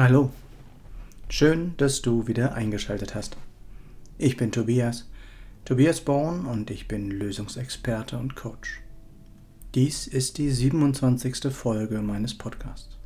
Hallo, 0.00 0.30
schön, 1.28 1.74
dass 1.76 2.02
du 2.02 2.28
wieder 2.28 2.54
eingeschaltet 2.54 3.16
hast. 3.16 3.36
Ich 4.16 4.36
bin 4.36 4.52
Tobias, 4.52 5.08
Tobias 5.64 6.02
Born 6.02 6.46
und 6.46 6.70
ich 6.70 6.86
bin 6.86 7.10
Lösungsexperte 7.10 8.16
und 8.16 8.36
Coach. 8.36 8.80
Dies 9.74 10.06
ist 10.06 10.38
die 10.38 10.52
27. 10.52 11.52
Folge 11.52 12.00
meines 12.00 12.38
Podcasts. 12.38 12.96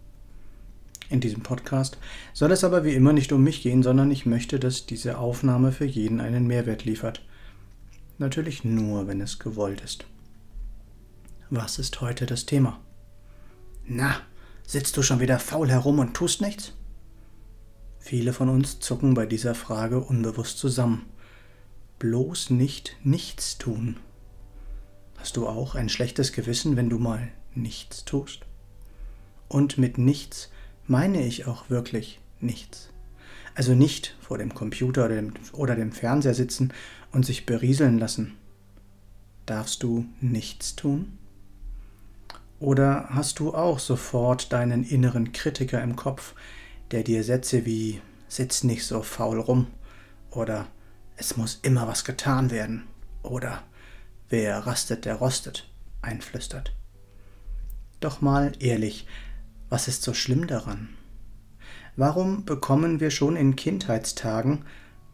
In 1.09 1.21
diesem 1.21 1.43
Podcast 1.43 1.97
soll 2.35 2.53
es 2.53 2.63
aber 2.63 2.85
wie 2.85 2.93
immer 2.93 3.15
nicht 3.15 3.33
um 3.33 3.43
mich 3.43 3.63
gehen, 3.63 3.83
sondern 3.83 4.11
ich 4.11 4.27
möchte, 4.27 4.61
dass 4.61 4.85
diese 4.85 5.17
Aufnahme 5.17 5.73
für 5.73 5.87
jeden 5.87 6.21
einen 6.21 6.47
Mehrwert 6.47 6.85
liefert. 6.85 7.25
Natürlich 8.19 8.65
nur, 8.65 9.07
wenn 9.07 9.23
es 9.23 9.39
gewollt 9.39 9.81
ist. 9.81 10.05
Was 11.49 11.79
ist 11.79 12.03
heute 12.03 12.27
das 12.27 12.45
Thema? 12.45 12.81
Na, 13.87 14.17
sitzt 14.67 14.99
du 14.99 15.03
schon 15.03 15.21
wieder 15.21 15.39
faul 15.39 15.71
herum 15.71 15.99
und 15.99 16.13
tust 16.13 16.43
nichts? 16.43 16.75
Viele 18.05 18.33
von 18.33 18.49
uns 18.49 18.81
zucken 18.81 19.15
bei 19.15 19.27
dieser 19.27 19.55
Frage 19.55 20.01
unbewusst 20.01 20.59
zusammen. 20.59 21.07
Bloß 22.01 22.51
nicht 22.51 22.97
nichts 23.05 23.59
tun. 23.59 23.97
Hast 25.19 25.37
du 25.37 25.47
auch 25.47 25.77
ein 25.77 25.89
schlechtes 25.89 26.33
Gewissen, 26.33 26.75
wenn 26.75 26.91
du 26.91 26.99
mal 26.99 27.29
nichts 27.55 28.05
tust? 28.05 28.41
Und 29.47 29.79
mit 29.79 29.99
nichts 29.99 30.51
meine 30.89 31.25
ich 31.25 31.47
auch 31.47 31.71
wirklich 31.71 32.19
nichts. 32.41 32.91
Also 33.55 33.73
nicht 33.73 34.17
vor 34.21 34.37
dem 34.37 34.53
Computer 34.53 35.05
oder 35.05 35.15
dem, 35.15 35.33
oder 35.53 35.77
dem 35.77 35.93
Fernseher 35.93 36.35
sitzen 36.35 36.73
und 37.13 37.25
sich 37.25 37.47
berieseln 37.47 38.01
lassen. 38.01 38.35
Darfst 39.47 39.85
du 39.85 40.07
nichts 40.21 40.75
tun? 40.75 41.19
Oder 42.59 43.11
hast 43.11 43.39
du 43.39 43.55
auch 43.55 43.79
sofort 43.79 44.53
deinen 44.53 44.83
inneren 44.83 45.31
Kritiker 45.31 45.81
im 45.81 45.95
Kopf, 45.95 46.35
der 46.93 47.03
dir 47.03 47.25
Sätze 47.25 47.67
wie 47.67 48.01
Sitz 48.29 48.65
nicht 48.65 48.87
so 48.87 49.03
faul 49.03 49.41
rum 49.41 49.67
oder 50.31 50.69
Es 51.17 51.37
muss 51.37 51.59
immer 51.63 51.87
was 51.87 52.05
getan 52.05 52.51
werden 52.51 52.85
oder 53.23 53.63
Wer 54.29 54.67
rastet, 54.67 55.05
der 55.05 55.17
rostet 55.17 55.69
einflüstert. 56.01 56.75
Doch 58.01 58.23
mal 58.23 58.53
ehrlich, 58.61 59.07
was 59.69 59.89
ist 59.89 60.03
so 60.03 60.15
schlimm 60.15 60.47
daran? 60.47 60.89
Warum 61.97 62.47
bekommen 62.47 62.99
wir 62.99 63.11
schon 63.11 63.37
in 63.37 63.57
Kindheitstagen, 63.57 64.65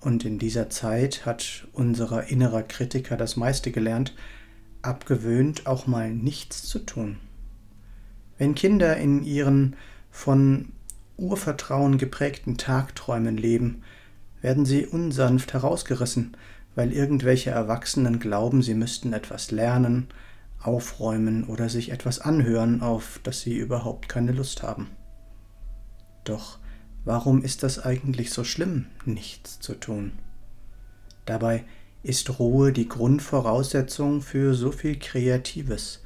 und 0.00 0.24
in 0.24 0.38
dieser 0.38 0.70
Zeit 0.70 1.26
hat 1.26 1.66
unser 1.72 2.28
innerer 2.28 2.62
Kritiker 2.62 3.16
das 3.16 3.36
meiste 3.36 3.72
gelernt, 3.72 4.14
abgewöhnt, 4.82 5.66
auch 5.66 5.88
mal 5.88 6.12
nichts 6.12 6.62
zu 6.62 6.78
tun? 6.78 7.18
Wenn 8.38 8.54
Kinder 8.54 8.96
in 8.96 9.24
ihren 9.24 9.74
von 10.12 10.72
Urvertrauen 11.18 11.98
geprägten 11.98 12.56
Tagträumen 12.56 13.36
leben, 13.36 13.82
werden 14.40 14.64
sie 14.64 14.86
unsanft 14.86 15.52
herausgerissen, 15.52 16.36
weil 16.74 16.92
irgendwelche 16.92 17.50
Erwachsenen 17.50 18.20
glauben, 18.20 18.62
sie 18.62 18.74
müssten 18.74 19.12
etwas 19.12 19.50
lernen, 19.50 20.08
aufräumen 20.62 21.44
oder 21.44 21.68
sich 21.68 21.90
etwas 21.90 22.20
anhören, 22.20 22.82
auf 22.82 23.20
das 23.22 23.40
sie 23.40 23.56
überhaupt 23.56 24.08
keine 24.08 24.32
Lust 24.32 24.62
haben. 24.62 24.88
Doch 26.24 26.58
warum 27.04 27.42
ist 27.42 27.62
das 27.62 27.78
eigentlich 27.84 28.30
so 28.30 28.44
schlimm, 28.44 28.86
nichts 29.04 29.58
zu 29.60 29.74
tun? 29.74 30.12
Dabei 31.26 31.64
ist 32.02 32.38
Ruhe 32.38 32.72
die 32.72 32.88
Grundvoraussetzung 32.88 34.22
für 34.22 34.54
so 34.54 34.70
viel 34.72 34.98
Kreatives, 34.98 36.02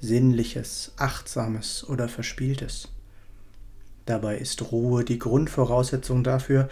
Sinnliches, 0.00 0.92
Achtsames 0.96 1.88
oder 1.88 2.08
Verspieltes. 2.08 2.88
Dabei 4.06 4.38
ist 4.38 4.72
Ruhe 4.72 5.04
die 5.04 5.18
Grundvoraussetzung 5.18 6.24
dafür, 6.24 6.68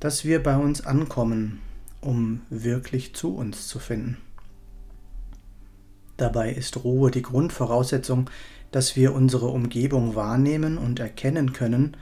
dass 0.00 0.24
wir 0.24 0.42
bei 0.42 0.56
uns 0.56 0.84
ankommen, 0.86 1.60
um 2.00 2.42
wirklich 2.50 3.14
zu 3.14 3.34
uns 3.34 3.66
zu 3.66 3.78
finden. 3.78 4.18
Dabei 6.16 6.52
ist 6.52 6.84
Ruhe 6.84 7.10
die 7.10 7.22
Grundvoraussetzung, 7.22 8.30
dass 8.70 8.96
wir 8.96 9.14
unsere 9.14 9.46
Umgebung 9.46 10.14
wahrnehmen 10.14 10.78
und 10.78 11.00
erkennen 11.00 11.52
können, 11.52 11.96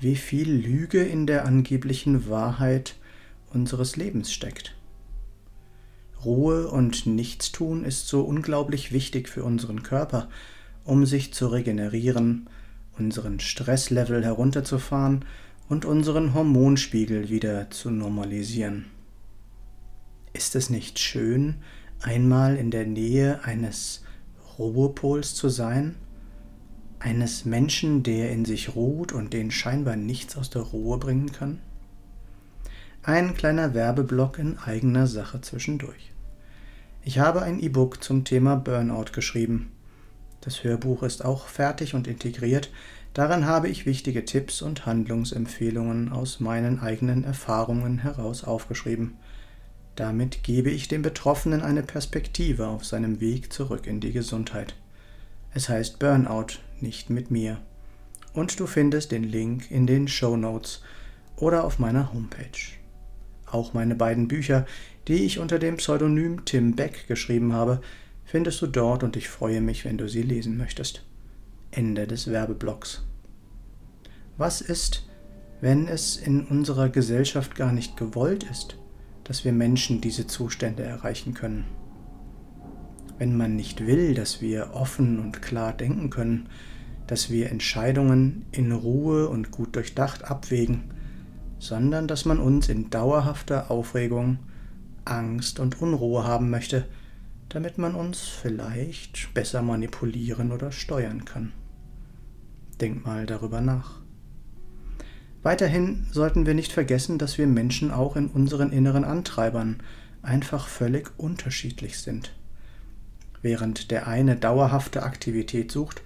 wie 0.00 0.16
viel 0.16 0.50
Lüge 0.50 1.02
in 1.02 1.26
der 1.26 1.44
angeblichen 1.44 2.28
Wahrheit 2.28 2.96
unseres 3.52 3.96
Lebens 3.96 4.32
steckt. 4.32 4.74
Ruhe 6.24 6.68
und 6.68 7.06
Nichtstun 7.06 7.84
ist 7.84 8.08
so 8.08 8.22
unglaublich 8.22 8.92
wichtig 8.92 9.28
für 9.28 9.44
unseren 9.44 9.82
Körper, 9.82 10.28
um 10.84 11.06
sich 11.06 11.34
zu 11.34 11.48
regenerieren, 11.48 12.48
unseren 12.98 13.40
Stresslevel 13.40 14.24
herunterzufahren 14.24 15.24
und 15.68 15.84
unseren 15.84 16.34
Hormonspiegel 16.34 17.28
wieder 17.28 17.70
zu 17.70 17.90
normalisieren. 17.90 18.86
Ist 20.32 20.56
es 20.56 20.70
nicht 20.70 20.98
schön, 20.98 21.56
einmal 22.00 22.56
in 22.56 22.70
der 22.70 22.86
Nähe 22.86 23.44
eines 23.44 24.04
Ruhepols 24.58 25.34
zu 25.34 25.48
sein? 25.48 25.96
Eines 26.98 27.44
Menschen, 27.44 28.02
der 28.02 28.30
in 28.30 28.44
sich 28.44 28.74
ruht 28.74 29.12
und 29.12 29.32
den 29.32 29.50
scheinbar 29.50 29.96
nichts 29.96 30.36
aus 30.36 30.50
der 30.50 30.62
Ruhe 30.62 30.98
bringen 30.98 31.32
kann? 31.32 31.60
Ein 33.02 33.34
kleiner 33.34 33.74
Werbeblock 33.74 34.38
in 34.38 34.58
eigener 34.58 35.06
Sache 35.06 35.40
zwischendurch. 35.40 36.12
Ich 37.02 37.18
habe 37.18 37.42
ein 37.42 37.60
E-Book 37.60 38.02
zum 38.02 38.24
Thema 38.24 38.56
Burnout 38.56 39.12
geschrieben. 39.12 39.73
Das 40.44 40.62
Hörbuch 40.62 41.02
ist 41.02 41.24
auch 41.24 41.48
fertig 41.48 41.94
und 41.94 42.06
integriert. 42.06 42.70
Daran 43.14 43.46
habe 43.46 43.68
ich 43.68 43.86
wichtige 43.86 44.26
Tipps 44.26 44.60
und 44.60 44.84
Handlungsempfehlungen 44.84 46.12
aus 46.12 46.38
meinen 46.38 46.80
eigenen 46.80 47.24
Erfahrungen 47.24 48.00
heraus 48.00 48.44
aufgeschrieben. 48.44 49.16
Damit 49.96 50.42
gebe 50.42 50.70
ich 50.70 50.88
dem 50.88 51.00
Betroffenen 51.00 51.62
eine 51.62 51.82
Perspektive 51.82 52.66
auf 52.66 52.84
seinem 52.84 53.20
Weg 53.20 53.54
zurück 53.54 53.86
in 53.86 54.00
die 54.00 54.12
Gesundheit. 54.12 54.74
Es 55.54 55.70
heißt 55.70 55.98
Burnout, 55.98 56.58
nicht 56.80 57.08
mit 57.08 57.30
mir. 57.30 57.58
Und 58.34 58.60
du 58.60 58.66
findest 58.66 59.12
den 59.12 59.24
Link 59.24 59.70
in 59.70 59.86
den 59.86 60.08
Show 60.08 60.36
Notes 60.36 60.82
oder 61.36 61.64
auf 61.64 61.78
meiner 61.78 62.12
Homepage. 62.12 62.74
Auch 63.46 63.72
meine 63.72 63.94
beiden 63.94 64.28
Bücher, 64.28 64.66
die 65.08 65.24
ich 65.24 65.38
unter 65.38 65.58
dem 65.58 65.76
Pseudonym 65.76 66.44
Tim 66.44 66.74
Beck 66.74 67.06
geschrieben 67.06 67.52
habe, 67.52 67.80
findest 68.24 68.60
du 68.62 68.66
dort 68.66 69.02
und 69.02 69.16
ich 69.16 69.28
freue 69.28 69.60
mich, 69.60 69.84
wenn 69.84 69.98
du 69.98 70.08
sie 70.08 70.22
lesen 70.22 70.56
möchtest. 70.56 71.04
Ende 71.70 72.06
des 72.06 72.30
Werbeblocks. 72.30 73.04
Was 74.36 74.60
ist, 74.60 75.06
wenn 75.60 75.86
es 75.86 76.16
in 76.16 76.44
unserer 76.46 76.88
Gesellschaft 76.88 77.54
gar 77.54 77.72
nicht 77.72 77.96
gewollt 77.96 78.44
ist, 78.44 78.76
dass 79.24 79.44
wir 79.44 79.52
Menschen 79.52 80.00
diese 80.00 80.26
Zustände 80.26 80.82
erreichen 80.82 81.34
können? 81.34 81.64
Wenn 83.18 83.36
man 83.36 83.54
nicht 83.54 83.86
will, 83.86 84.14
dass 84.14 84.40
wir 84.40 84.74
offen 84.74 85.20
und 85.20 85.40
klar 85.40 85.72
denken 85.72 86.10
können, 86.10 86.48
dass 87.06 87.30
wir 87.30 87.50
Entscheidungen 87.50 88.46
in 88.50 88.72
Ruhe 88.72 89.28
und 89.28 89.50
gut 89.50 89.76
durchdacht 89.76 90.24
abwägen, 90.24 90.84
sondern 91.58 92.08
dass 92.08 92.24
man 92.24 92.38
uns 92.38 92.68
in 92.68 92.90
dauerhafter 92.90 93.70
Aufregung, 93.70 94.38
Angst 95.04 95.60
und 95.60 95.80
Unruhe 95.80 96.24
haben 96.24 96.50
möchte, 96.50 96.86
damit 97.54 97.78
man 97.78 97.94
uns 97.94 98.22
vielleicht 98.22 99.32
besser 99.32 99.62
manipulieren 99.62 100.50
oder 100.50 100.72
steuern 100.72 101.24
kann. 101.24 101.52
Denk 102.80 103.06
mal 103.06 103.26
darüber 103.26 103.60
nach. 103.60 104.00
Weiterhin 105.44 106.08
sollten 106.10 106.46
wir 106.46 106.54
nicht 106.54 106.72
vergessen, 106.72 107.16
dass 107.16 107.38
wir 107.38 107.46
Menschen 107.46 107.92
auch 107.92 108.16
in 108.16 108.26
unseren 108.26 108.72
inneren 108.72 109.04
Antreibern 109.04 109.80
einfach 110.20 110.66
völlig 110.66 111.12
unterschiedlich 111.16 112.00
sind. 112.00 112.34
Während 113.40 113.92
der 113.92 114.08
eine 114.08 114.34
dauerhafte 114.34 115.04
Aktivität 115.04 115.70
sucht, 115.70 116.02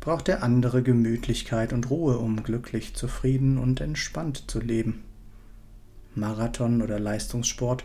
braucht 0.00 0.28
der 0.28 0.42
andere 0.42 0.82
Gemütlichkeit 0.82 1.74
und 1.74 1.90
Ruhe, 1.90 2.16
um 2.16 2.42
glücklich, 2.42 2.94
zufrieden 2.94 3.58
und 3.58 3.82
entspannt 3.82 4.44
zu 4.50 4.60
leben. 4.60 5.04
Marathon 6.14 6.80
oder 6.80 6.98
Leistungssport 6.98 7.84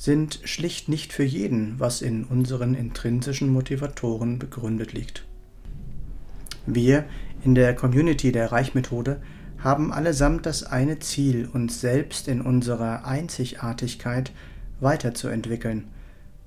sind 0.00 0.40
schlicht 0.44 0.88
nicht 0.88 1.12
für 1.12 1.24
jeden, 1.24 1.78
was 1.78 2.00
in 2.00 2.24
unseren 2.24 2.72
intrinsischen 2.72 3.52
Motivatoren 3.52 4.38
begründet 4.38 4.94
liegt. 4.94 5.26
Wir 6.64 7.04
in 7.44 7.54
der 7.54 7.74
Community 7.74 8.32
der 8.32 8.50
Reichmethode 8.50 9.20
haben 9.58 9.92
allesamt 9.92 10.46
das 10.46 10.62
eine 10.62 11.00
Ziel, 11.00 11.46
uns 11.52 11.82
selbst 11.82 12.28
in 12.28 12.40
unserer 12.40 13.04
Einzigartigkeit 13.04 14.32
weiterzuentwickeln, 14.80 15.88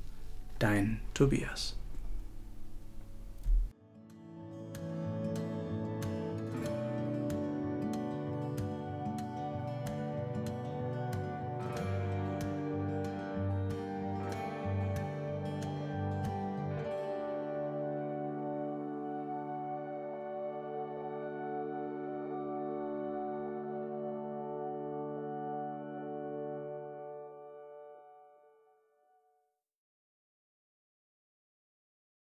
dein 0.61 1.01
Tobias. 1.13 1.80